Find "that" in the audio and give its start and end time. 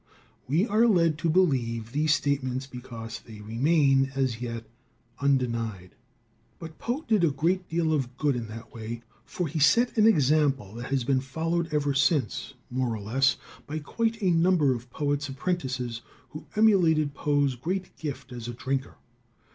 8.47-8.73, 10.73-10.89